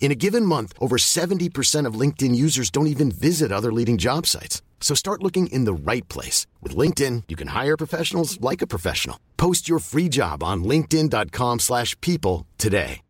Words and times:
In 0.00 0.12
a 0.12 0.14
given 0.14 0.44
month, 0.44 0.74
over 0.78 0.96
70% 0.98 1.88
of 1.88 2.00
LinkedIn 2.00 2.36
users 2.36 2.70
don't 2.70 2.88
even 2.88 3.10
visit 3.10 3.50
other 3.50 3.72
leading 3.72 3.96
job 3.96 4.26
sites. 4.26 4.62
So 4.80 4.94
start 4.94 5.22
looking 5.22 5.46
in 5.46 5.64
the 5.64 5.72
right 5.72 6.06
place. 6.08 6.46
With 6.62 6.76
LinkedIn, 6.76 7.22
you 7.28 7.36
can 7.36 7.48
hire 7.48 7.76
professionals 7.76 8.38
like 8.40 8.62
a 8.62 8.66
professional. 8.66 9.16
Post 9.36 9.66
your 9.66 9.80
free 9.80 10.10
job 10.10 10.42
on 10.42 10.62
linkedin.com 10.64 11.60
slash 11.60 11.98
people 12.00 12.46
today. 12.58 13.00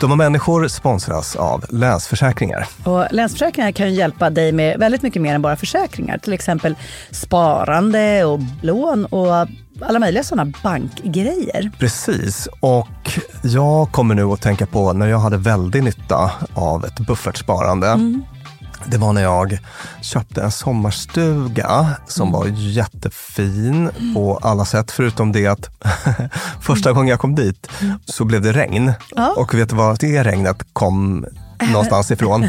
Dumma 0.00 0.16
människor 0.16 0.68
sponsras 0.68 1.36
av 1.36 1.64
Länsförsäkringar. 1.68 2.68
Och 2.84 3.06
Länsförsäkringar 3.10 3.72
kan 3.72 3.94
hjälpa 3.94 4.30
dig 4.30 4.52
med 4.52 4.78
väldigt 4.78 5.02
mycket 5.02 5.22
mer 5.22 5.34
än 5.34 5.42
bara 5.42 5.56
försäkringar. 5.56 6.18
Till 6.18 6.32
exempel 6.32 6.76
sparande 7.10 8.24
och 8.24 8.40
lån 8.62 9.04
och 9.04 9.48
alla 9.80 9.98
möjliga 9.98 10.24
sådana 10.24 10.52
bankgrejer. 10.62 11.70
Precis, 11.78 12.48
och 12.60 13.18
jag 13.42 13.92
kommer 13.92 14.14
nu 14.14 14.24
att 14.24 14.42
tänka 14.42 14.66
på 14.66 14.92
när 14.92 15.06
jag 15.06 15.18
hade 15.18 15.36
väldig 15.36 15.84
nytta 15.84 16.30
av 16.54 16.84
ett 16.84 17.00
buffertsparande. 17.00 17.88
Mm. 17.88 18.22
Det 18.86 18.98
var 18.98 19.12
när 19.12 19.22
jag 19.22 19.58
köpte 20.00 20.42
en 20.42 20.50
sommarstuga 20.50 21.86
som 22.06 22.32
var 22.32 22.46
jättefin 22.46 23.90
på 24.14 24.38
alla 24.42 24.64
sätt. 24.64 24.90
Förutom 24.90 25.32
det 25.32 25.46
att 25.46 25.70
första 26.60 26.92
gången 26.92 27.08
jag 27.08 27.20
kom 27.20 27.34
dit 27.34 27.68
så 28.04 28.24
blev 28.24 28.42
det 28.42 28.52
regn. 28.52 28.92
Ja. 29.16 29.34
Och 29.36 29.54
vet 29.54 29.68
du 29.68 29.76
vad 29.76 29.98
det 29.98 30.24
regnet 30.24 30.66
kom 30.72 31.26
någonstans 31.60 32.10
ifrån. 32.10 32.48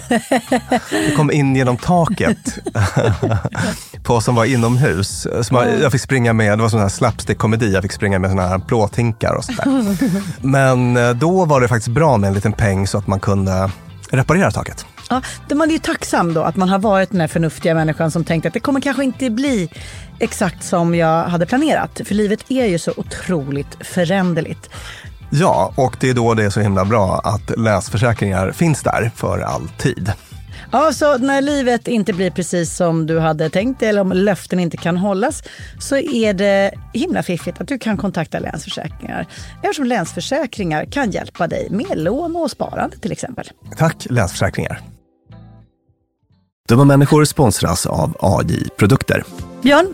Det 0.89 1.15
kom 1.15 1.31
in 1.31 1.55
genom 1.55 1.77
taket 1.77 2.57
på 4.03 4.21
som 4.21 4.35
var 4.35 4.45
inomhus. 4.45 5.27
Som 5.41 5.57
jag 5.81 5.91
fick 5.91 6.01
springa 6.01 6.33
med, 6.33 6.57
det 6.57 6.61
var 6.61 6.69
sån 6.69 6.79
här 6.79 6.89
slapstick-komedi, 6.89 7.73
jag 7.73 7.81
fick 7.81 7.91
springa 7.91 8.19
med 8.19 8.29
såna 8.29 8.47
här 8.47 8.59
plåthinkar 8.59 9.35
och 9.35 9.45
sådär. 9.45 9.97
Men 10.47 10.97
eh, 10.97 11.09
då 11.09 11.45
var 11.45 11.61
det 11.61 11.67
faktiskt 11.67 11.95
bra 11.95 12.17
med 12.17 12.27
en 12.27 12.33
liten 12.33 12.53
peng 12.53 12.87
så 12.87 12.97
att 12.97 13.07
man 13.07 13.19
kunde 13.19 13.71
reparera 14.09 14.51
taket. 14.51 14.85
Ja, 15.09 15.21
man 15.55 15.69
är 15.69 15.73
ju 15.73 15.79
tacksam 15.79 16.33
då 16.33 16.41
att 16.41 16.55
man 16.55 16.69
har 16.69 16.79
varit 16.79 17.11
den 17.11 17.21
här 17.21 17.27
förnuftiga 17.27 17.75
människan 17.75 18.11
som 18.11 18.23
tänkte 18.23 18.47
att 18.47 18.53
det 18.53 18.59
kommer 18.59 18.81
kanske 18.81 19.03
inte 19.03 19.29
bli 19.29 19.69
exakt 20.19 20.63
som 20.63 20.95
jag 20.95 21.23
hade 21.23 21.45
planerat. 21.45 22.01
För 22.05 22.15
livet 22.15 22.51
är 22.51 22.65
ju 22.65 22.79
så 22.79 22.93
otroligt 22.97 23.77
föränderligt. 23.81 24.69
Ja, 25.39 25.73
och 25.75 25.97
det 25.99 26.09
är 26.09 26.13
då 26.13 26.33
det 26.33 26.43
är 26.45 26.49
så 26.49 26.59
himla 26.59 26.85
bra 26.85 27.21
att 27.23 27.59
läsförsäkringar 27.59 28.51
finns 28.51 28.83
där 28.83 29.11
för 29.15 29.39
alltid. 29.39 30.13
Ja, 30.71 30.93
så 30.93 31.17
när 31.17 31.41
livet 31.41 31.87
inte 31.87 32.13
blir 32.13 32.31
precis 32.31 32.75
som 32.75 33.05
du 33.05 33.19
hade 33.19 33.49
tänkt 33.49 33.83
eller 33.83 34.01
om 34.01 34.11
löften 34.11 34.59
inte 34.59 34.77
kan 34.77 34.97
hållas 34.97 35.43
så 35.79 35.97
är 35.97 36.33
det 36.33 36.71
himla 36.93 37.23
fiffigt 37.23 37.61
att 37.61 37.67
du 37.67 37.79
kan 37.79 37.97
kontakta 37.97 38.39
Länsförsäkringar 38.39 39.27
eftersom 39.63 39.85
Länsförsäkringar 39.85 40.85
kan 40.85 41.11
hjälpa 41.11 41.47
dig 41.47 41.67
med 41.69 41.97
lån 41.97 42.35
och 42.35 42.51
sparande 42.51 42.97
till 42.97 43.11
exempel. 43.11 43.49
Tack 43.77 44.07
Länsförsäkringar. 44.09 44.81
Dumma 46.69 46.83
människor 46.83 47.25
sponsras 47.25 47.85
av 47.85 48.17
AJ 48.19 48.69
Produkter. 48.77 49.23
Björn, 49.63 49.93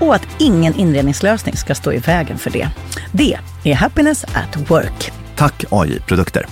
och 0.00 0.14
att 0.14 0.26
ingen 0.38 0.74
inredningslösning 0.74 1.56
ska 1.56 1.74
stå 1.74 1.92
i 1.92 1.98
vägen 1.98 2.38
för 2.38 2.50
det. 2.50 2.68
Det 3.12 3.38
är 3.64 3.74
Happiness 3.74 4.24
at 4.24 4.70
Work. 4.70 5.12
Tack 5.36 5.64
AI 5.70 6.00
Produkter. 6.00 6.46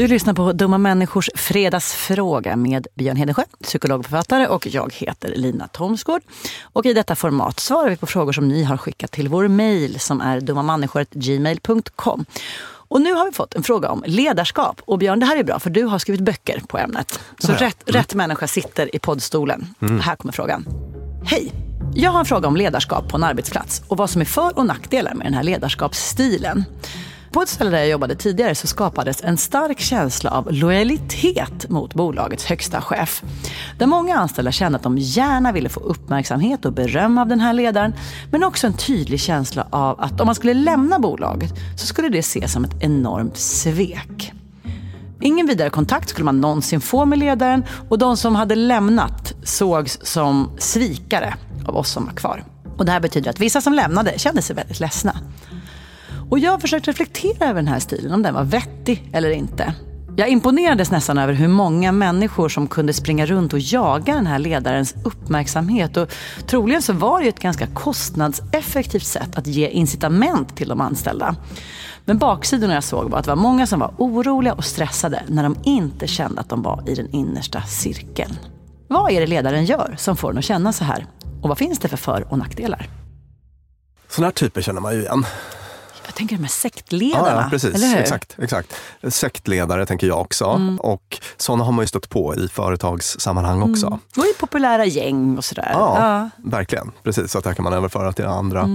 Du 0.00 0.06
lyssnar 0.06 0.34
på 0.34 0.52
Dumma 0.52 0.78
människors 0.78 1.30
fredagsfråga 1.34 2.56
med 2.56 2.86
Björn 2.94 3.16
Hedensjö, 3.16 3.42
psykologförfattare 3.62 4.46
och 4.46 4.66
jag 4.66 4.94
heter 4.94 5.34
Lina 5.36 5.68
Thomsgård. 5.68 6.22
Och 6.62 6.86
i 6.86 6.92
detta 6.92 7.16
format 7.16 7.60
svarar 7.60 7.90
vi 7.90 7.96
på 7.96 8.06
frågor 8.06 8.32
som 8.32 8.48
ni 8.48 8.62
har 8.64 8.76
skickat 8.76 9.12
till 9.12 9.28
vår 9.28 9.48
mejl 9.48 10.00
som 10.00 10.20
är 10.20 10.40
dummamänniskor.gmail.com. 10.40 12.24
Och 12.90 13.00
nu 13.00 13.12
har 13.12 13.26
vi 13.26 13.32
fått 13.32 13.54
en 13.54 13.62
fråga 13.62 13.90
om 13.90 14.02
ledarskap. 14.06 14.82
Och 14.84 14.98
Björn, 14.98 15.20
det 15.20 15.26
här 15.26 15.36
är 15.36 15.44
bra 15.44 15.58
för 15.58 15.70
du 15.70 15.84
har 15.84 15.98
skrivit 15.98 16.20
böcker 16.20 16.62
på 16.68 16.78
ämnet. 16.78 17.20
Så 17.38 17.52
rätt, 17.52 17.88
mm. 17.88 18.00
rätt 18.00 18.14
människa 18.14 18.46
sitter 18.46 18.96
i 18.96 18.98
poddstolen. 18.98 19.74
Mm. 19.82 20.00
Här 20.00 20.16
kommer 20.16 20.32
frågan. 20.32 20.66
Hej! 21.24 21.52
Jag 21.94 22.10
har 22.10 22.20
en 22.20 22.26
fråga 22.26 22.48
om 22.48 22.56
ledarskap 22.56 23.08
på 23.08 23.16
en 23.16 23.24
arbetsplats 23.24 23.82
och 23.88 23.96
vad 23.96 24.10
som 24.10 24.20
är 24.20 24.24
för 24.24 24.58
och 24.58 24.66
nackdelar 24.66 25.14
med 25.14 25.26
den 25.26 25.34
här 25.34 25.42
ledarskapsstilen. 25.42 26.64
På 27.32 27.42
ett 27.42 27.48
ställe 27.48 27.70
där 27.70 27.78
jag 27.78 27.88
jobbade 27.88 28.14
tidigare 28.14 28.54
så 28.54 28.66
skapades 28.66 29.24
en 29.24 29.36
stark 29.36 29.80
känsla 29.80 30.30
av 30.30 30.52
lojalitet 30.52 31.68
mot 31.68 31.94
bolagets 31.94 32.44
högsta 32.44 32.80
chef. 32.80 33.22
Där 33.78 33.86
många 33.86 34.16
anställda 34.16 34.52
kände 34.52 34.76
att 34.76 34.82
de 34.82 34.98
gärna 34.98 35.52
ville 35.52 35.68
få 35.68 35.80
uppmärksamhet 35.80 36.64
och 36.64 36.72
beröm 36.72 37.18
av 37.18 37.28
den 37.28 37.40
här 37.40 37.52
ledaren. 37.52 37.94
Men 38.30 38.44
också 38.44 38.66
en 38.66 38.72
tydlig 38.72 39.20
känsla 39.20 39.66
av 39.70 40.00
att 40.00 40.20
om 40.20 40.26
man 40.26 40.34
skulle 40.34 40.54
lämna 40.54 40.98
bolaget 40.98 41.52
så 41.76 41.86
skulle 41.86 42.08
det 42.08 42.18
ses 42.18 42.52
som 42.52 42.64
ett 42.64 42.82
enormt 42.82 43.36
svek. 43.36 44.32
Ingen 45.20 45.46
vidare 45.46 45.70
kontakt 45.70 46.08
skulle 46.08 46.24
man 46.24 46.40
någonsin 46.40 46.80
få 46.80 47.04
med 47.04 47.18
ledaren 47.18 47.64
och 47.88 47.98
de 47.98 48.16
som 48.16 48.34
hade 48.34 48.54
lämnat 48.54 49.34
sågs 49.42 49.98
som 50.02 50.50
svikare 50.58 51.34
av 51.66 51.76
oss 51.76 51.90
som 51.90 52.04
var 52.04 52.12
kvar. 52.12 52.44
Och 52.76 52.84
det 52.84 52.92
här 52.92 53.00
betyder 53.00 53.30
att 53.30 53.40
vissa 53.40 53.60
som 53.60 53.72
lämnade 53.72 54.18
kände 54.18 54.42
sig 54.42 54.56
väldigt 54.56 54.80
ledsna. 54.80 55.16
Och 56.30 56.38
jag 56.38 56.50
har 56.50 56.58
försökt 56.58 56.88
reflektera 56.88 57.48
över 57.48 57.54
den 57.54 57.68
här 57.68 57.78
stilen, 57.78 58.12
om 58.12 58.22
den 58.22 58.34
var 58.34 58.44
vettig 58.44 59.10
eller 59.12 59.30
inte. 59.30 59.74
Jag 60.16 60.28
imponerades 60.28 60.90
nästan 60.90 61.18
över 61.18 61.32
hur 61.32 61.48
många 61.48 61.92
människor 61.92 62.48
som 62.48 62.68
kunde 62.68 62.92
springa 62.92 63.26
runt 63.26 63.52
och 63.52 63.58
jaga 63.58 64.14
den 64.14 64.26
här 64.26 64.38
ledarens 64.38 64.94
uppmärksamhet. 65.04 65.96
Och 65.96 66.08
troligen 66.46 66.82
så 66.82 66.92
var 66.92 67.22
det 67.22 67.28
ett 67.28 67.40
ganska 67.40 67.66
kostnadseffektivt 67.66 69.06
sätt 69.06 69.38
att 69.38 69.46
ge 69.46 69.68
incitament 69.68 70.56
till 70.56 70.68
de 70.68 70.80
anställda. 70.80 71.36
Men 72.04 72.18
baksidorna 72.18 72.74
jag 72.74 72.84
såg 72.84 73.10
var 73.10 73.18
att 73.18 73.24
det 73.24 73.30
var 73.30 73.42
många 73.42 73.66
som 73.66 73.80
var 73.80 73.94
oroliga 73.98 74.54
och 74.54 74.64
stressade 74.64 75.22
när 75.28 75.42
de 75.42 75.56
inte 75.64 76.06
kände 76.06 76.40
att 76.40 76.48
de 76.48 76.62
var 76.62 76.82
i 76.86 76.94
den 76.94 77.10
innersta 77.10 77.62
cirkeln. 77.62 78.36
Vad 78.88 79.12
är 79.12 79.20
det 79.20 79.26
ledaren 79.26 79.64
gör 79.64 79.94
som 79.98 80.16
får 80.16 80.28
den 80.28 80.38
att 80.38 80.44
känna 80.44 80.72
så 80.72 80.84
här? 80.84 81.06
Och 81.42 81.48
vad 81.48 81.58
finns 81.58 81.78
det 81.78 81.88
för 81.88 81.96
för 81.96 82.32
och 82.32 82.38
nackdelar? 82.38 82.88
Sådana 84.08 84.26
här 84.26 84.32
typer 84.32 84.62
känner 84.62 84.80
man 84.80 84.94
ju 84.94 85.00
igen. 85.00 85.24
Jag 86.10 86.14
tänker 86.16 86.36
de 86.36 86.42
här 86.42 86.48
sektledarna. 86.48 87.28
Ja, 87.28 87.42
ja 87.42 87.50
precis. 87.50 87.94
Exakt, 87.94 88.36
exakt. 88.38 88.74
Sektledare 89.08 89.86
tänker 89.86 90.06
jag 90.06 90.20
också. 90.20 90.60
Och 90.78 91.18
sådana 91.36 91.64
har 91.64 91.72
man 91.72 91.82
ju 91.82 91.86
stött 91.86 92.08
på 92.08 92.34
i 92.34 92.48
företagssammanhang 92.48 93.62
också. 93.62 93.98
Och 94.16 94.24
i 94.24 94.34
populära 94.40 94.84
gäng 94.84 95.36
och 95.36 95.44
sådär. 95.44 95.70
Ja, 95.72 96.30
verkligen. 96.36 96.90
Precis, 97.02 97.32
så 97.32 97.38
att 97.38 97.44
det 97.44 97.50
här 97.50 97.54
kan 97.54 97.62
man 97.62 97.72
överföra 97.72 98.12
till 98.12 98.26
andra 98.26 98.68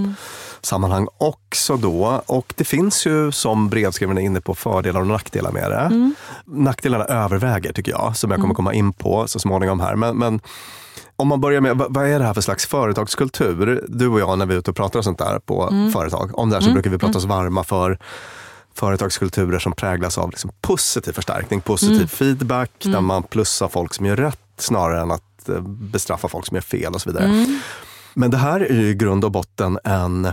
sammanhang 0.66 1.08
också 1.18 1.76
då. 1.76 2.22
Och 2.26 2.52
det 2.56 2.64
finns 2.64 3.06
ju, 3.06 3.32
som 3.32 3.68
brevskrivarna 3.68 4.20
är 4.20 4.24
inne 4.24 4.40
på, 4.40 4.54
fördelar 4.54 5.00
och 5.00 5.06
nackdelar 5.06 5.52
med 5.52 5.70
det. 5.70 6.12
Nackdelarna 6.44 7.04
överväger 7.04 7.72
tycker 7.72 7.92
jag, 7.92 8.16
som 8.16 8.30
jag 8.30 8.40
kommer 8.40 8.54
komma 8.54 8.74
in 8.74 8.92
på 8.92 9.28
så 9.28 9.38
småningom 9.38 9.80
här. 9.80 9.96
Men, 9.96 10.16
men 10.18 10.40
om 11.16 11.28
man 11.28 11.40
börjar 11.40 11.60
med, 11.60 11.76
vad- 11.76 12.06
är 12.08 12.18
det 12.18 12.24
här 12.24 12.34
för 12.34 12.40
slags 12.40 12.66
företagskultur? 12.66 13.84
Du 13.88 14.08
och 14.08 14.20
jag 14.20 14.38
när 14.38 14.46
vi 14.46 14.54
är 14.54 14.58
ute 14.58 14.70
och 14.70 14.76
pratar 14.76 14.98
och 14.98 15.04
sånt 15.04 15.18
där 15.18 15.38
på 15.38 15.68
företag, 15.92 16.38
om 16.38 16.50
det 16.50 16.56
här 16.56 16.60
så 16.62 16.72
brukar 16.72 16.90
vi 16.90 16.98
prata 16.98 17.18
oss 17.18 17.24
varma 17.24 17.64
för 17.64 17.98
företagskulturer 18.74 19.58
som 19.58 19.72
präglas 19.72 20.18
av 20.18 20.30
liksom 20.30 20.50
positiv 20.60 21.12
förstärkning, 21.12 21.60
positiv 21.60 22.06
feedback, 22.06 22.70
där 22.78 23.00
man 23.00 23.22
plussar 23.22 23.68
folk 23.68 23.94
som 23.94 24.06
gör 24.06 24.16
rätt 24.16 24.38
snarare 24.58 25.00
än 25.00 25.10
att 25.10 25.48
eh, 25.48 25.60
bestraffa 25.62 26.28
folk 26.28 26.46
som 26.46 26.54
gör 26.54 26.62
fel 26.62 26.94
och 26.94 27.00
så 27.00 27.10
vidare. 27.10 27.46
Men 28.14 28.30
det 28.30 28.36
här 28.36 28.60
är 28.60 28.74
ju 28.74 28.88
i 28.88 28.94
grund 28.94 29.24
och 29.24 29.30
botten 29.32 29.78
en 29.84 30.28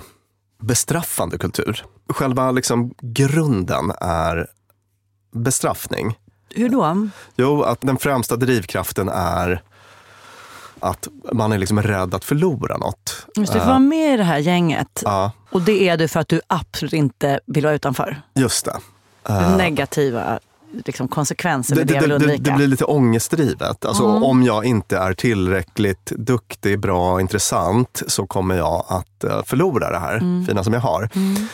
bestraffande 0.64 1.38
kultur. 1.38 1.86
Själva 2.10 2.52
liksom 2.52 2.94
grunden 3.02 3.92
är 4.02 4.48
bestraffning. 5.32 6.18
Hur 6.50 6.70
då? 6.70 7.08
Jo, 7.36 7.64
att 7.64 7.82
den 7.82 7.98
främsta 7.98 8.36
drivkraften 8.36 9.10
är 9.10 9.62
att 10.80 11.08
man 11.34 11.52
är 11.52 11.58
liksom 11.58 11.82
rädd 11.82 12.14
att 12.16 12.24
förlora 12.26 12.78
något. 12.78 13.26
Just 13.36 13.52
för 13.52 13.60
att 13.60 13.68
vara 13.68 13.80
med 13.80 14.14
i 14.14 14.18
det 14.18 14.24
här 14.24 14.38
gänget. 14.38 15.02
Ja, 15.06 15.32
Och 15.50 15.62
det 15.62 15.90
är 15.90 15.98
du 15.98 16.08
för 16.08 16.20
att 16.20 16.28
du 16.28 16.42
absolut 16.48 16.94
inte 16.94 17.40
vill 17.46 17.64
vara 17.64 17.76
utanför. 17.76 18.22
just 18.36 18.66
det. 18.66 18.78
Den 19.24 19.58
negativa 19.58 20.40
liksom, 20.86 21.08
konsekvensen 21.08 21.78
Det, 21.78 21.84
det 21.84 22.00
det, 22.00 22.18
det, 22.18 22.38
det 22.38 22.52
blir 22.52 22.68
lite 22.68 22.86
ångestdrivet. 22.86 23.86
Alltså, 23.86 24.04
Om 24.04 24.44
jag 24.44 24.66
inte 24.66 24.98
är 24.98 25.14
tillräckligt 25.14 26.06
duktig, 26.06 26.80
bra 26.80 27.14
och 27.14 27.22
intressant 27.22 28.02
så 28.08 28.28
kommer 28.28 28.56
jag 28.56 28.86
att 28.88 29.24
eh, 29.24 29.44
förlora 29.46 29.92
det 29.92 30.00
här 30.00 30.14
Mm. 30.18 30.46
fina 30.46 30.64
som 30.64 30.74
jag 30.74 30.80
har. 30.82 31.10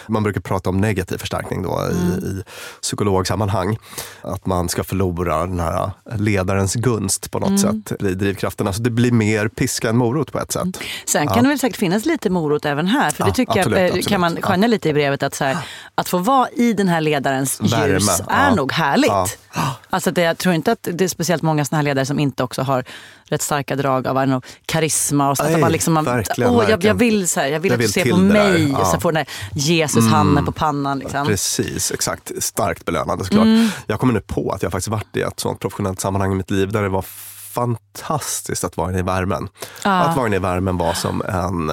Man 0.08 0.24
brukar 0.24 0.42
prata 0.42 0.70
om 0.70 0.78
negativ 0.78 1.18
förstärkning 1.18 1.64
då 1.64 1.82
i, 1.92 2.26
i 2.26 2.44
psykologsammanhang. 2.82 3.78
Att 4.22 4.46
man 4.46 4.70
ska 4.70 4.84
förlora 4.84 5.40
den 5.46 5.60
här 5.60 5.92
eh, 6.12 6.18
ledarens 6.18 6.76
gunst 6.76 7.32
på 7.32 7.40
något 7.40 7.50
Mm. 7.64 7.84
sätt 7.88 8.02
i 8.02 8.14
drivkraften. 8.14 8.68
Alltså, 8.68 8.82
det 8.82 8.90
blir 8.90 9.12
mer 9.12 9.48
piska 9.48 9.90
än 9.90 9.98
morot 9.98 10.32
på 10.32 10.40
ett 10.40 10.52
sätt. 10.52 10.68
Sen 11.06 11.28
kan 11.28 11.44
det 11.44 11.50
väl 11.50 11.60
säkert 11.60 11.78
finnas 11.78 12.06
lite 12.06 12.30
morot 12.30 12.66
även 12.66 12.88
här. 12.88 13.12
För 13.12 13.24
det 13.24 13.30
Ja, 13.30 13.34
tycker 13.34 13.60
absolut, 13.60 13.78
jag 13.78 13.86
eh, 13.86 13.90
absolut. 13.90 14.08
kan 14.08 14.22
man 14.22 14.36
Ja. 14.36 14.42
skönja 14.48 14.68
lite 14.68 14.90
i 14.90 14.94
brevet. 14.94 15.24
Att, 15.24 15.36
så 15.36 15.44
här, 15.44 15.58
att 16.00 16.10
få 16.10 16.18
vara 16.18 16.50
i 16.50 16.74
den 16.74 16.88
här 16.88 17.02
ledarens 17.02 17.62
Värme, 17.62 17.94
ljus 17.94 18.22
är 18.30 18.50
ja. 18.50 18.56
nog 18.56 18.72
härligt. 18.72 19.10
Ja. 19.54 19.76
Alltså 19.90 20.12
det, 20.12 20.22
jag 20.22 20.38
tror 20.38 20.56
inte 20.56 20.72
att 20.72 20.88
det 20.92 21.04
är 21.04 21.08
speciellt 21.08 21.42
många 21.42 21.66
såna 21.66 21.78
här 21.78 21.84
ledare 21.84 22.06
som 22.06 22.20
inte 22.20 22.44
också 22.44 22.62
har 22.62 22.84
rätt 23.24 23.42
starka 23.42 23.76
drag 23.76 24.08
av 24.08 24.26
know, 24.26 24.44
karisma. 24.66 25.30
Och 25.30 25.38
så 25.38 25.44
att 25.44 25.52
Nej, 25.52 25.62
man 25.62 25.72
liksom, 25.72 25.94
man, 25.94 26.06
verkligen, 26.06 26.52
åh, 26.52 26.70
jag, 26.70 26.84
jag 26.84 26.94
vill, 26.94 27.28
så 27.28 27.40
här, 27.40 27.48
jag 27.48 27.60
vill 27.60 27.72
Jag 27.72 27.80
att 27.80 27.86
du 27.86 27.92
ser 27.92 28.12
på 28.12 28.18
mig. 28.18 28.72
ja. 28.72 28.80
Och 28.80 28.88
så 28.88 29.00
får 29.00 29.12
den 29.12 29.26
där 29.26 29.34
Jesus-handen 29.54 30.46
på 30.46 30.52
pannan. 30.52 31.00
Liksom. 31.00 31.28
Precis, 31.28 31.92
exakt. 31.92 32.32
Starkt 32.40 32.86
belönande 32.86 33.24
såklart. 33.24 33.48
Jag 33.88 34.00
kommer 34.00 34.14
nu 34.14 34.22
på 34.22 34.52
att 34.52 34.64
jag 34.64 34.72
faktiskt 34.72 34.88
varit 34.88 35.18
i 35.18 35.22
ett 35.22 35.40
sånt 35.40 35.60
professionellt 35.60 36.00
sammanhang 36.00 36.32
i 36.32 36.36
mitt 36.36 36.52
liv 36.52 36.72
där 36.72 36.84
det 36.84 36.90
var 36.90 37.06
fantastiskt 37.52 38.64
att 38.64 38.78
vara 38.78 38.90
inne 38.90 39.00
i 39.00 39.04
värmen. 39.04 39.50
Att 39.84 40.18
vara 40.18 40.28
inne 40.28 40.36
i 40.36 40.40
värmen 40.40 40.78
var 40.78 40.94
som 40.94 41.22
en 41.22 41.72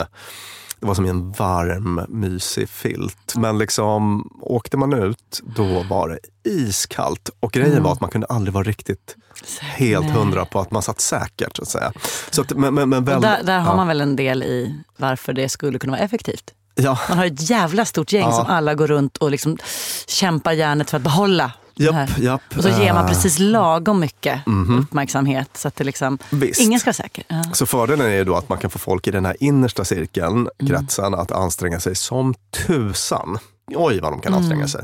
det 0.86 0.88
var 0.88 0.94
som 0.94 1.06
i 1.06 1.08
en 1.08 1.32
varm, 1.32 2.00
mysig 2.08 2.68
filt. 2.68 3.36
Men 3.36 3.58
liksom, 3.58 4.30
åkte 4.40 4.76
man 4.76 4.92
ut, 4.92 5.42
då 5.56 5.82
var 5.82 6.08
det 6.08 6.18
iskallt. 6.50 7.30
Och 7.40 7.52
grejen 7.52 7.82
var 7.82 7.92
att 7.92 8.00
man 8.00 8.10
kunde 8.10 8.26
aldrig 8.26 8.54
vara 8.54 8.64
riktigt 8.64 9.16
helt 9.60 10.10
hundra 10.10 10.44
på 10.44 10.60
att 10.60 10.70
man 10.70 10.82
satt 10.82 11.00
säkert. 11.00 11.56
Så 11.56 11.62
att 11.62 11.68
säga. 11.68 11.92
Så 12.30 12.40
att, 12.42 12.50
men, 12.50 12.74
men, 12.74 13.04
väl, 13.04 13.20
där, 13.20 13.42
där 13.42 13.58
har 13.58 13.70
ja. 13.72 13.76
man 13.76 13.88
väl 13.88 14.00
en 14.00 14.16
del 14.16 14.42
i 14.42 14.74
varför 14.96 15.32
det 15.32 15.48
skulle 15.48 15.78
kunna 15.78 15.90
vara 15.90 16.00
effektivt. 16.00 16.54
Ja, 16.74 16.98
Man 17.08 17.18
har 17.18 17.26
ett 17.26 17.50
jävla 17.50 17.84
stort 17.84 18.12
gäng 18.12 18.22
Ja. 18.22 18.32
som 18.32 18.46
alla 18.46 18.74
går 18.74 18.86
runt 18.86 19.16
och 19.16 19.30
liksom 19.30 19.58
kämpar 20.06 20.52
hjärnet 20.52 20.90
för 20.90 20.96
att 20.96 21.02
behålla 21.02 21.52
den 21.84 21.94
här. 21.94 22.06
japp, 22.06 22.18
japp. 22.18 22.40
Och 22.56 22.62
så 22.62 22.68
ger 22.68 22.92
man 22.92 23.02
Eh, 23.04 23.08
precis 23.08 23.38
lagom 23.38 24.00
mycket 24.00 24.40
uppmärksamhet. 24.80 25.48
Så 25.56 25.68
att 25.68 25.76
det 25.76 25.84
liksom, 25.84 26.18
Visst. 26.30 26.60
ingen 26.60 26.80
ska 26.80 26.88
vara 26.88 26.94
säker. 26.94 27.24
Ja. 27.28 27.42
Så 27.52 27.66
fördelen 27.66 28.06
är 28.06 28.10
ju 28.14 28.24
då 28.24 28.36
att 28.36 28.48
man 28.48 28.58
kan 28.58 28.70
få 28.70 28.78
folk 28.78 29.06
i 29.06 29.10
den 29.10 29.24
här 29.24 29.36
innersta 29.40 29.84
cirkeln, 29.84 30.48
Mm. 30.58 30.66
kretsen, 30.68 31.14
att 31.14 31.32
anstränga 31.32 31.80
sig 31.80 31.94
som 31.94 32.34
tusan. 32.66 33.38
Oj 33.74 34.00
vad 34.00 34.12
de 34.12 34.20
kan 34.20 34.32
Mm. 34.32 34.38
anstränga 34.38 34.68
sig. 34.68 34.80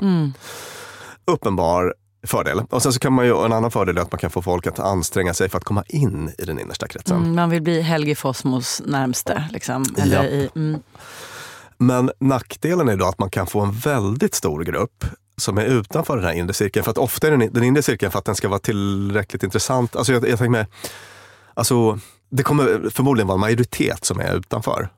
Uppenbar 1.25 1.94
fördel. 2.27 2.62
Och 2.71 2.83
sen 2.83 2.93
så 2.93 2.99
kan 2.99 3.12
man 3.12 3.25
ju, 3.27 3.45
en 3.45 3.53
annan 3.53 3.71
fördel 3.71 3.97
är 3.99 4.03
att 4.03 4.12
man 4.12 4.19
kan 4.19 4.31
få 4.31 4.43
folk 4.43 4.67
att 4.67 4.79
anstränga 4.79 5.35
sig 5.35 5.49
för 5.49 5.59
att 5.59 5.65
komma 5.65 5.85
in 5.88 6.33
i 6.38 6.45
den 6.45 6.59
innersta 6.59 6.88
kretsen. 6.88 7.17
Mm, 7.17 7.35
man 7.35 7.50
vill 7.50 7.62
bli 7.62 7.83
Helge 7.83 8.15
Fossmos 8.15 8.83
närmste. 8.87 9.49
Liksom. 9.53 9.85
Eller 9.99 10.25
i, 10.25 10.49
mm. 10.56 10.81
Men 11.79 12.11
nackdelen 12.19 12.88
är 12.88 12.97
då 12.97 13.06
att 13.06 13.19
man 13.19 13.31
kan 13.31 13.47
få 13.47 13.61
en 13.61 13.73
väldigt 13.73 14.35
stor 14.35 14.65
grupp 14.65 15.05
som 15.37 15.58
är 15.58 15.64
utanför 15.64 16.17
den 16.17 16.25
här 16.25 16.32
inre 16.32 16.55
cirkeln. 16.55 16.84
För 16.84 16.90
att 16.90 16.99
ofta 16.99 17.26
är 17.26 17.31
den, 17.31 17.52
den 17.52 17.64
inre 17.64 17.82
cirkeln 17.82 18.12
för 18.12 18.19
att 18.19 18.25
den 18.25 18.34
ska 18.34 18.49
vara 18.49 18.58
tillräckligt 18.58 19.43
intressant. 19.43 19.96
Alltså 19.96 20.12
jag, 20.12 20.28
jag 20.28 20.38
tänker 20.38 20.50
mig, 20.50 20.66
alltså, 21.54 21.99
det 22.30 22.42
kommer 22.42 22.90
förmodligen 22.90 23.26
vara 23.26 23.35
en 23.35 23.40
majoritet 23.40 24.04
som 24.04 24.21
är 24.21 24.37
utanför. 24.37 24.88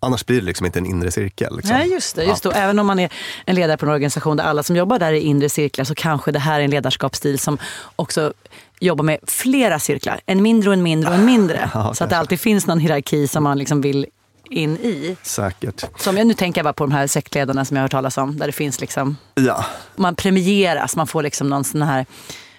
Annars 0.00 0.26
blir 0.26 0.40
det 0.40 0.46
liksom 0.46 0.66
inte 0.66 0.78
en 0.78 0.86
inre 0.86 1.10
cirkel. 1.10 1.56
Liksom. 1.56 1.76
Nej, 1.76 1.92
just 1.92 2.16
det. 2.16 2.24
Just 2.24 2.42
då. 2.42 2.50
Även 2.50 2.78
om 2.78 2.86
man 2.86 2.98
är 2.98 3.12
en 3.44 3.54
ledare 3.54 3.76
på 3.76 3.86
en 3.86 3.92
organisation 3.92 4.36
där 4.36 4.44
alla 4.44 4.62
som 4.62 4.76
jobbar 4.76 4.98
där 4.98 5.12
är 5.12 5.20
inre 5.20 5.48
cirklar 5.48 5.84
så 5.84 5.94
kanske 5.94 6.32
det 6.32 6.38
här 6.38 6.60
är 6.60 6.64
en 6.64 6.70
ledarskapsstil 6.70 7.38
som 7.38 7.58
också 7.96 8.32
jobbar 8.80 9.04
med 9.04 9.18
flera 9.26 9.78
cirklar. 9.78 10.20
En 10.26 10.42
mindre 10.42 10.70
och 10.70 10.74
en 10.74 10.82
mindre 10.82 11.10
och 11.10 11.16
en 11.16 11.24
mindre. 11.24 11.70
så 11.94 12.04
att 12.04 12.10
det 12.10 12.18
alltid 12.18 12.40
finns 12.40 12.66
någon 12.66 12.78
hierarki 12.78 13.28
som 13.28 13.42
man 13.42 13.58
liksom 13.58 13.80
vill 13.80 14.06
in 14.50 14.76
i. 14.76 15.16
Säkert. 15.22 15.84
Som 15.98 16.16
jag, 16.16 16.26
nu 16.26 16.34
tänker 16.34 16.58
jag 16.58 16.64
bara 16.64 16.72
på 16.72 16.84
de 16.86 16.92
här 16.92 17.06
sektledarna 17.06 17.64
som 17.64 17.76
jag 17.76 17.80
har 17.82 17.84
hört 17.84 17.90
talas 17.92 18.18
om. 18.18 18.36
Där 18.38 18.46
det 18.46 18.52
finns 18.52 18.80
liksom, 18.80 19.16
Ja, 19.34 19.64
man 19.96 20.14
premieras, 20.14 20.96
man 20.96 21.06
får 21.06 21.22
liksom 21.22 21.48
någon 21.48 21.64
sån 21.64 21.82
här 21.82 22.06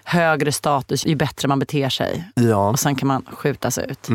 högre 0.03 0.51
status 0.51 1.05
ju 1.05 1.15
bättre 1.15 1.47
man 1.47 1.59
beter 1.59 1.89
sig. 1.89 2.29
ja. 2.35 2.69
Och 2.69 2.79
sen 2.79 2.95
kan 2.95 3.07
man 3.07 3.25
skjutas 3.31 3.77
ut. 3.77 4.09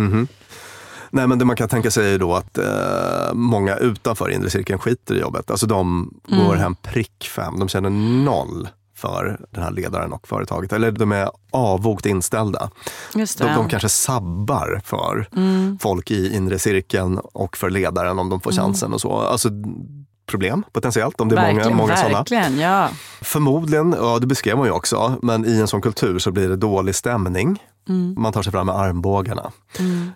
Nej, 1.14 1.26
men 1.26 1.38
det 1.38 1.45
man 1.45 1.57
kan 1.57 1.69
tänka 1.69 1.91
sig 1.91 2.14
är 2.14 2.19
då 2.19 2.35
att 2.35 2.59
eh, 2.59 3.33
många 3.33 3.76
utanför 3.76 4.31
inre 4.31 4.50
cirkeln 4.50 4.79
skiter 4.79 5.14
i 5.14 5.21
jobbet. 5.21 5.50
Alltså 5.50 5.67
de 5.67 6.11
Mm. 6.31 6.47
går 6.47 6.55
hem 6.55 6.75
prick 6.75 7.31
fem. 7.37 7.59
De 7.59 7.69
känner 7.69 7.91
noll 8.25 8.69
för 9.02 9.40
den 9.50 9.62
här 9.62 9.71
ledaren 9.71 10.12
och 10.12 10.28
företaget. 10.28 10.73
Eller 10.73 10.90
de 10.90 11.12
är 11.12 11.30
avvokt 11.50 12.06
inställda. 12.06 12.71
Just 13.14 13.38
det. 13.38 13.44
De, 13.44 13.54
de 13.54 13.68
kanske 13.68 13.88
sabbar 13.88 14.80
för 14.85 15.28
Mm. 15.37 15.78
folk 15.78 16.11
i 16.11 16.37
inre 16.37 16.59
cirkeln 16.59 17.18
och 17.18 17.56
för 17.56 17.71
ledaren 17.71 18.18
om 18.18 18.28
de 18.30 18.40
får 18.40 18.52
chansen 18.52 18.92
och 18.92 19.00
så. 19.00 19.12
Alltså 19.12 19.49
problem 20.26 20.62
potentiellt 20.73 21.21
om 21.21 21.28
det 21.28 21.37
är 21.37 21.40
många, 21.40 21.54
verkligen, 21.54 21.76
många 21.76 21.97
sådana. 21.97 22.18
verkligen, 22.18 22.59
ja. 22.59 22.88
Förmodligen, 23.21 23.94
ja 23.99 24.18
det 24.18 24.26
beskrev 24.26 24.56
man 24.56 24.66
ju 24.66 24.73
också, 24.73 25.14
men 25.23 25.47
i 25.47 25.61
en 25.61 25.68
sån 25.68 25.80
kultur 25.82 26.18
så 26.18 26.30
blir 26.32 26.49
det 26.49 26.56
dålig 26.56 26.94
stämning. 26.94 27.62
Mm. 27.89 28.15
Man 28.19 28.33
tar 28.33 28.43
sig 28.43 28.53
fram 28.53 28.67
med 28.67 28.77
armbågarna. 28.77 29.53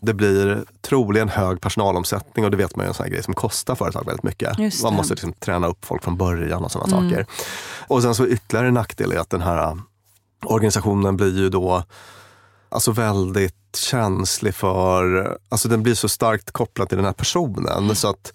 Det 0.01 0.15
blir 0.15 0.65
troligen 0.81 1.29
hög 1.29 1.61
personalomsättning 1.61 2.45
och 2.45 2.51
det 2.51 2.57
vet 2.57 2.77
man 2.77 2.85
ju 2.85 2.87
är 2.87 2.89
en 2.89 2.95
sån 2.95 3.05
här 3.05 3.11
grej 3.11 3.23
som 3.23 3.35
kostar 3.35 3.75
företag 3.75 4.07
väldigt 4.07 4.23
mycket. 4.23 4.83
Man 4.83 4.95
måste 4.95 5.15
liksom 5.15 5.33
träna 5.33 5.67
upp 5.67 5.85
folk 5.85 6.05
från 6.05 6.17
början 6.17 6.65
och 6.65 6.73
sådana 6.73 6.91
saker. 6.91 7.27
Och 7.89 8.03
sen 8.03 8.15
så 8.15 8.27
ytterligare 8.27 8.69
en 8.69 8.75
nackdel 8.75 9.13
är 9.13 9.19
att 9.19 9.31
den 9.31 9.41
här 9.41 9.79
organisationen 10.45 11.17
blir 11.17 11.39
ju 11.39 11.49
då 11.49 11.83
alltså 12.69 12.93
väldigt 12.93 13.77
känslig 13.77 14.55
för, 14.55 15.39
alltså 15.49 15.69
den 15.69 15.83
blir 15.83 15.95
så 15.95 16.09
starkt 16.09 16.51
kopplad 16.51 16.89
till 16.89 16.97
den 16.97 17.05
här 17.07 17.13
personen 17.13 17.97
så 17.97 18.09
att 18.09 18.33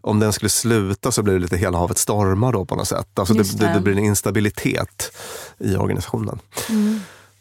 om 0.00 0.20
den 0.20 0.32
skulle 0.32 0.50
sluta 0.50 1.12
så 1.12 1.22
blir 1.22 1.34
det 1.34 1.40
lite 1.40 1.56
hela 1.56 1.78
havet 1.78 1.98
stormar 1.98 2.52
då 2.52 2.64
på 2.64 2.76
något 2.76 2.88
sätt. 2.88 3.18
Alltså 3.18 3.34
det, 3.34 3.58
det. 3.58 3.72
det, 3.74 3.80
blir 3.80 3.92
en 3.92 4.04
instabilitet 4.04 5.12
i 5.58 5.76
organisationen. 5.76 6.38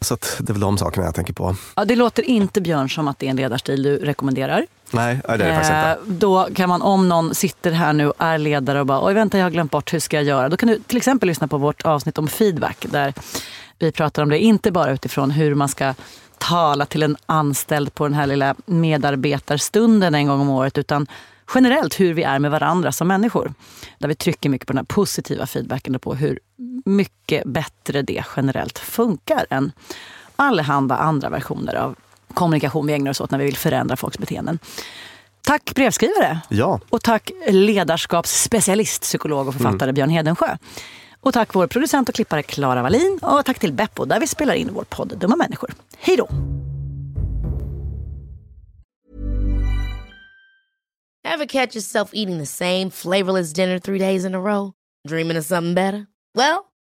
Så 0.01 0.17
det 0.39 0.49
är 0.49 0.53
väl 0.53 0.59
de 0.59 0.77
sakerna 0.77 1.05
jag 1.05 1.15
tänker 1.15 1.33
på. 1.33 1.55
Ja, 1.75 1.85
det 1.85 1.95
låter 1.95 2.23
inte 2.23 2.61
Björn 2.61 2.89
som 2.89 3.07
att 3.07 3.19
det 3.19 3.25
är 3.25 3.29
en 3.29 3.35
ledarstil 3.35 3.83
du 3.83 3.97
rekommenderar. 3.97 4.65
Nej, 4.91 5.19
det 5.25 5.33
är 5.33 5.37
det 5.37 5.49
eh, 5.49 5.55
faktiskt 5.55 5.73
inte. 5.73 6.25
Då 6.25 6.47
kan 6.55 6.69
man, 6.69 6.81
om 6.81 7.09
någon 7.09 7.35
sitter 7.35 7.71
här 7.71 7.93
nu 7.93 8.07
och 8.07 8.15
är 8.17 8.37
ledare 8.37 8.79
och 8.79 8.85
bara, 8.85 9.05
oj 9.05 9.13
vänta 9.13 9.37
jag 9.37 9.45
har 9.45 9.51
glömt 9.51 9.71
bort, 9.71 9.93
hur 9.93 9.99
ska 9.99 10.17
jag 10.17 10.23
göra? 10.23 10.49
Då 10.49 10.57
kan 10.57 10.69
du 10.69 10.79
till 10.79 10.97
exempel 10.97 11.27
lyssna 11.27 11.47
på 11.47 11.57
vårt 11.57 11.81
avsnitt 11.81 12.17
om 12.17 12.27
feedback 12.27 12.85
där 12.89 13.13
vi 13.79 13.91
pratar 13.91 14.23
om 14.23 14.29
det, 14.29 14.39
inte 14.39 14.71
bara 14.71 14.91
utifrån 14.91 15.31
hur 15.31 15.55
man 15.55 15.69
ska 15.69 15.93
tala 16.37 16.85
till 16.85 17.03
en 17.03 17.17
anställd 17.25 17.93
på 17.93 18.03
den 18.03 18.13
här 18.13 18.27
lilla 18.27 18.55
medarbetarstunden 18.65 20.15
en 20.15 20.27
gång 20.27 20.41
om 20.41 20.49
året, 20.49 20.77
utan 20.77 21.07
generellt 21.55 21.99
hur 21.99 22.13
vi 22.13 22.23
är 22.23 22.39
med 22.39 22.51
varandra 22.51 22.91
som 22.91 23.07
människor. 23.07 23.53
Där 23.97 24.07
vi 24.07 24.15
trycker 24.15 24.49
mycket 24.49 24.67
på 24.67 24.73
den 24.73 24.77
här 24.77 24.85
positiva 24.85 25.45
feedbacken 25.45 25.95
och 25.95 26.01
på 26.01 26.15
hur 26.15 26.39
mycket 26.95 27.43
bättre 27.45 28.01
det 28.01 28.23
generellt 28.35 28.79
funkar 28.79 29.45
än 29.49 29.71
allehanda 30.35 30.97
andra 30.97 31.29
versioner 31.29 31.75
av 31.75 31.95
kommunikation 32.33 32.87
vi 32.87 32.93
ägnar 32.93 33.11
oss 33.11 33.21
åt 33.21 33.31
när 33.31 33.39
vi 33.39 33.45
vill 33.45 33.57
förändra 33.57 33.95
folks 33.95 34.17
beteenden. 34.17 34.59
Tack 35.41 35.75
brevskrivare! 35.75 36.39
Ja. 36.49 36.79
Och 36.89 37.01
tack 37.01 37.31
ledarskapsspecialist, 37.47 39.01
psykolog 39.01 39.47
och 39.47 39.53
författare 39.53 39.89
mm. 39.89 39.95
Björn 39.95 40.09
Hedensjö. 40.09 40.57
Och 41.21 41.33
tack 41.33 41.55
vår 41.55 41.67
producent 41.67 42.09
och 42.09 42.15
klippare 42.15 42.43
Klara 42.43 42.81
Wallin. 42.81 43.19
Och 43.21 43.45
tack 43.45 43.59
till 43.59 43.73
Beppo 43.73 44.05
där 44.05 44.19
vi 44.19 44.27
spelar 44.27 44.53
in 44.53 44.69
vår 44.73 44.83
podd 44.83 45.13
Dumma 45.17 45.35
människor. 45.35 45.73
Hej 45.97 46.17
då! 46.17 46.27
Have 51.27 51.47
catch 51.47 51.75
yourself 51.75 52.09
eating 52.13 52.39
the 52.39 52.45
same 52.45 52.89
flavorless 52.91 53.53
dinner 53.53 53.79
three 53.79 53.99
days 53.99 54.25
in 54.25 54.35
a 54.35 54.39
row? 54.39 54.73
Dreaming 55.07 55.37
of 55.37 55.45
something 55.45 55.75
better? 55.75 56.05
Well, 56.35 56.68